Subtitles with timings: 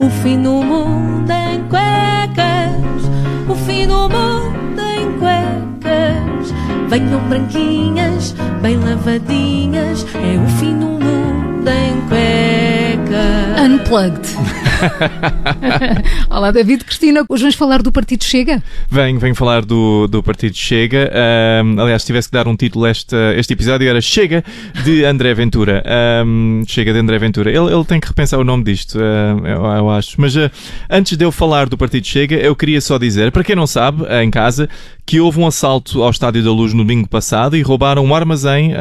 [0.00, 3.02] O fim do mundo em cuecas,
[3.48, 6.54] o fim do mundo em cuecas.
[6.88, 8.32] Venham branquinhas,
[8.62, 13.60] bem lavadinhas, é o fim do mundo em cuecas.
[13.60, 14.67] Unplugged.
[16.30, 17.24] Olá, David Cristina.
[17.28, 18.62] Hoje vamos falar do Partido Chega.
[18.90, 21.10] Venho, venho falar do, do Partido Chega.
[21.64, 24.44] Um, aliás, se tivesse que dar um título a este, este episódio, era Chega
[24.84, 25.82] de André Ventura.
[26.24, 27.50] Um, Chega de André Ventura.
[27.50, 30.20] Ele, ele tem que repensar o nome disto, eu, eu, acho.
[30.20, 30.50] Mas uh,
[30.88, 34.02] antes de eu falar do Partido Chega, eu queria só dizer, para quem não sabe,
[34.02, 34.68] uh, em casa,
[35.04, 38.72] que houve um assalto ao Estádio da Luz no domingo passado e roubaram um armazém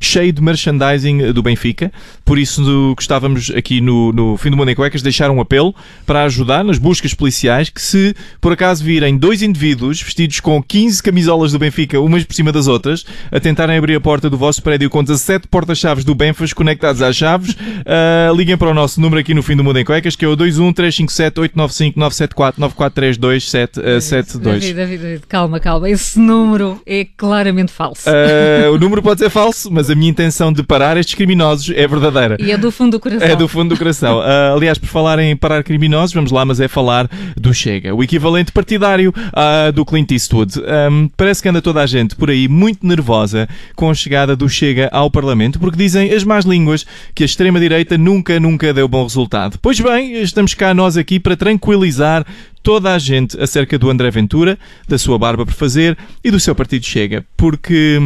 [0.00, 1.92] cheio de merchandising do Benfica.
[2.24, 6.24] Por isso, gostávamos aqui no, no Fim do Mundo em Cuecas deixar um apelo para
[6.24, 11.52] ajudar nas buscas policiais que se por acaso virem dois indivíduos vestidos com 15 camisolas
[11.52, 14.90] do Benfica, umas por cima das outras, a tentarem abrir a porta do vosso prédio
[14.90, 19.34] com 17 porta-chaves do Benfas conectados às chaves, uh, liguem para o nosso número aqui
[19.34, 24.60] no fim do Mundo em Cuecas, que é o 21 357 895 974 943 2772.
[24.60, 25.88] David, David, David, calma, calma.
[25.88, 28.08] Esse número é claramente falso.
[28.08, 31.86] Uh, o número pode ser falso, mas a minha intenção de parar estes criminosos é
[31.86, 32.36] verdadeira.
[32.40, 33.28] E é do fundo do coração.
[33.28, 34.18] É do fundo do coração.
[34.18, 38.02] Uh, aliás, por falar em parar criminosos, vamos lá, mas é falar do Chega, o
[38.02, 40.60] equivalente partidário uh, do Clint Eastwood.
[40.60, 44.48] Um, parece que anda toda a gente por aí muito nervosa com a chegada do
[44.48, 49.02] Chega ao Parlamento, porque dizem as más línguas que a extrema-direita nunca, nunca deu bom
[49.02, 49.58] resultado.
[49.60, 52.26] Pois bem, estamos cá nós aqui para tranquilizar
[52.62, 56.54] toda a gente acerca do André Ventura, da sua barba por fazer e do seu
[56.54, 58.00] partido Chega, porque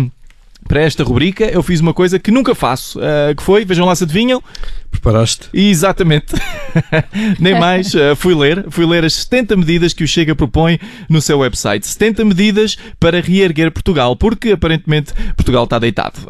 [0.66, 3.94] para esta rubrica eu fiz uma coisa que nunca faço, uh, que foi, vejam lá
[3.94, 4.42] se adivinham,
[4.94, 5.48] Preparaste?
[5.52, 6.34] Exatamente.
[7.38, 7.92] Nem mais.
[7.94, 8.64] Uh, fui ler.
[8.70, 10.78] Fui ler as 70 medidas que o Chega propõe
[11.08, 11.86] no seu website.
[11.86, 16.20] 70 medidas para reerguer Portugal, porque aparentemente Portugal está deitado.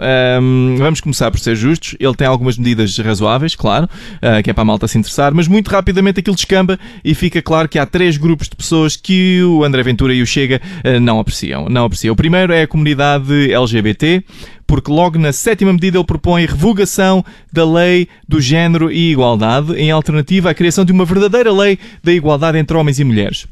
[0.40, 1.94] Um, vamos começar por ser justos.
[2.00, 5.46] Ele tem algumas medidas razoáveis, claro, uh, que é para a malta se interessar, mas
[5.46, 9.62] muito rapidamente aquilo descamba e fica claro que há três grupos de pessoas que o
[9.62, 11.68] André Ventura e o Chega uh, não apreciam.
[11.68, 12.14] Não apreciam.
[12.14, 14.24] O primeiro é a comunidade LGBT
[14.66, 19.91] porque logo na sétima medida ele propõe revogação da lei do género e igualdade, em
[19.91, 23.47] alternativa à criação de uma verdadeira lei da igualdade entre homens e mulheres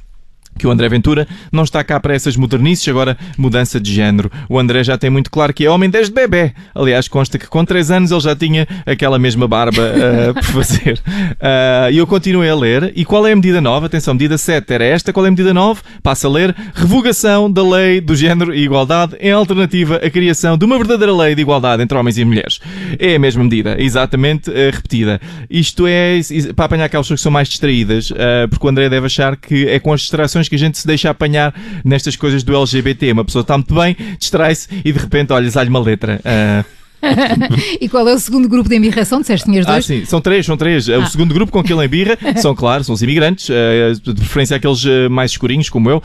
[0.59, 4.31] que o André Ventura não está cá para essas modernices, agora mudança de género.
[4.49, 6.53] O André já tem muito claro que é homem desde bebê.
[6.75, 11.01] Aliás, consta que com 3 anos ele já tinha aquela mesma barba uh, por fazer.
[11.09, 12.93] Uh, e eu continuei a ler.
[12.95, 13.87] E qual é a medida nova?
[13.87, 15.13] Atenção, medida 7 era esta.
[15.13, 15.81] Qual é a medida 9?
[16.03, 16.55] Passa a ler.
[16.75, 21.35] Revogação da lei do género e igualdade em alternativa à criação de uma verdadeira lei
[21.35, 22.61] de igualdade entre homens e mulheres.
[22.99, 25.21] É a mesma medida, exatamente uh, repetida.
[25.51, 26.21] Isto é
[26.55, 28.13] para apanhar aquelas pessoas que são mais distraídas,
[28.51, 31.11] porque o André deve achar que é com as distrações que a gente se deixa
[31.11, 31.55] apanhar
[31.85, 33.13] nestas coisas do LGBT.
[33.13, 36.21] Uma pessoa está muito bem, distrai-se e de repente, olha, dá-lhe uma letra.
[36.21, 36.82] Uh,
[37.81, 39.21] e qual é o segundo grupo de embirração?
[39.21, 39.79] Disseste tinhas dois?
[39.79, 40.89] Ah, sim, são três, são três.
[40.89, 40.99] Ah.
[40.99, 44.57] O segundo grupo com que ele embirra são, claro, são os imigrantes, eh, de preferência
[44.57, 46.03] aqueles eh, mais escurinhos, como eu.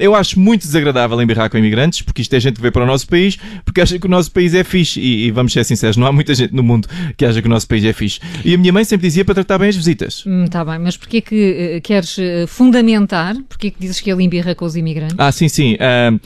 [0.00, 2.86] Eu acho muito desagradável embirrar com imigrantes, porque isto é gente que veio para o
[2.86, 5.00] nosso país, porque acha que o nosso país é fixe.
[5.00, 7.50] E, e vamos ser sinceros, não há muita gente no mundo que acha que o
[7.50, 8.20] nosso país é fixe.
[8.44, 10.24] E a minha mãe sempre dizia para tratar bem as visitas.
[10.26, 12.16] Hum, tá bem, mas porquê que uh, queres
[12.48, 13.36] fundamentar?
[13.48, 15.16] Porquê que dizes que ele embirra com os imigrantes?
[15.18, 15.74] Ah, sim, sim.
[15.74, 16.20] Uh,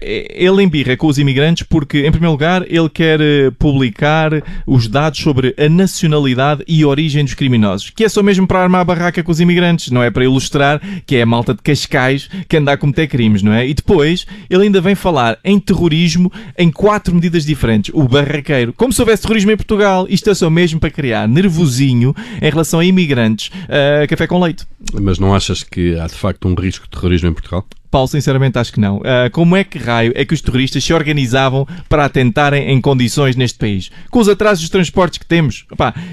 [0.00, 3.21] ele embirra com os imigrantes porque, em primeiro lugar, ele quer
[3.58, 4.30] publicar
[4.66, 8.80] os dados sobre a nacionalidade e origem dos criminosos, que é só mesmo para armar
[8.80, 12.28] a barraca com os imigrantes, não é para ilustrar que é a malta de Cascais
[12.48, 13.66] que anda a cometer crimes, não é?
[13.66, 17.92] E depois ele ainda vem falar em terrorismo em quatro medidas diferentes.
[17.94, 22.14] O barraqueiro, como se houvesse terrorismo em Portugal, isto é só mesmo para criar nervosinho
[22.40, 24.66] em relação a imigrantes, uh, café com leite.
[25.00, 27.66] Mas não achas que há de facto um risco de terrorismo em Portugal?
[27.92, 28.96] Paulo, sinceramente acho que não.
[28.96, 33.36] Uh, como é que raio é que os terroristas se organizavam para atentarem em condições
[33.36, 33.90] neste país?
[34.10, 35.66] Com os atrasos dos transportes que temos.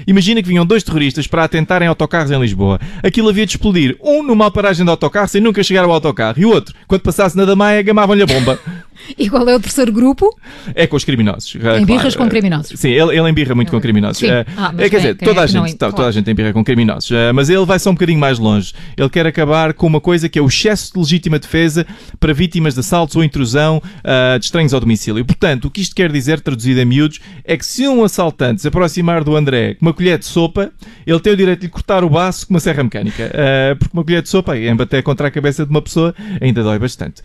[0.06, 2.78] Imagina que vinham dois terroristas para atentarem autocarros em Lisboa.
[3.02, 3.96] Aquilo havia de explodir.
[4.02, 6.38] Um numa paragem de autocarro sem nunca chegar ao autocarro.
[6.38, 8.60] E o outro, quando passasse na Damaia, gamavam-lhe a bomba.
[9.18, 10.36] E qual é o terceiro grupo?
[10.74, 11.54] É com os criminosos.
[11.54, 12.18] Embirras claro.
[12.18, 12.78] com criminosos.
[12.78, 14.18] Sim, ele, ele embirra muito com criminosos.
[14.18, 14.28] Sim.
[14.56, 16.08] Ah, é, quer dizer, toda, a gente, toda claro.
[16.08, 17.10] a gente embirra com criminosos.
[17.34, 18.72] mas ele vai só um bocadinho mais longe.
[18.96, 21.86] Ele quer acabar com uma coisa que é o excesso de legítima defesa
[22.18, 25.24] para vítimas de assaltos ou intrusão uh, de estranhos ao domicílio.
[25.24, 28.68] Portanto, o que isto quer dizer, traduzido em miúdos, é que se um assaltante se
[28.68, 30.70] aproximar do André com uma colher de sopa,
[31.06, 33.30] ele tem o direito de lhe cortar o baço com uma serra mecânica.
[33.78, 36.78] porque uma colher de sopa, em bater contra a cabeça de uma pessoa, ainda dói
[36.78, 37.22] bastante.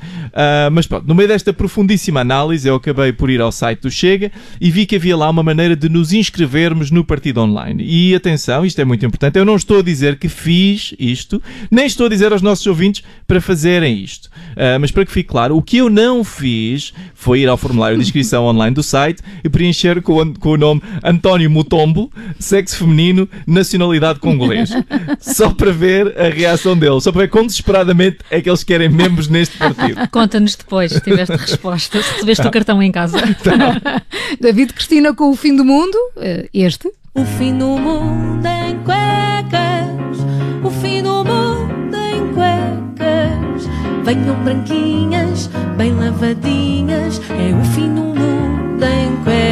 [0.71, 4.31] mas pronto, no meio desta profundíssima análise, eu acabei por ir ao site do Chega
[4.61, 7.83] e vi que havia lá uma maneira de nos inscrevermos no partido online.
[7.83, 11.41] E atenção, isto é muito importante, eu não estou a dizer que fiz isto,
[11.71, 14.27] nem estou a dizer aos nossos ouvintes para fazerem isto.
[14.51, 17.97] Uh, mas para que fique claro, o que eu não fiz foi ir ao formulário
[17.97, 23.27] de inscrição online do site e preencher com, com o nome António Mutombo, sexo feminino,
[23.47, 24.69] nacionalidade congolês.
[25.19, 28.89] Só para ver a reação deles, só para ver quão desesperadamente é que eles querem
[28.89, 30.07] membros neste partido.
[30.11, 33.17] Conta-nos depois, se tiveste resposta, se recebeste o cartão em casa.
[33.45, 34.01] Tá.
[34.39, 36.91] David Cristina com o fim do mundo, eh, este.
[37.13, 40.17] O fim do mundo em cuecas,
[40.63, 43.69] o fim do mundo em cuecas.
[44.03, 45.47] Venham branquinhas,
[45.77, 49.45] bem lavadinhas, é o fim do mundo em cuecas.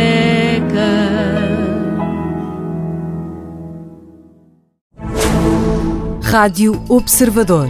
[6.23, 7.69] Rádio Observador.